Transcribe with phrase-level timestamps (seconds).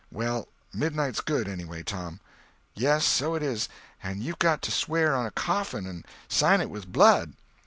[0.11, 2.21] "Well, midnight's good, anyway, Tom."
[2.73, 3.69] "Yes, so it is.
[4.01, 7.33] And you've got to swear on a coffin, and sign it with blood."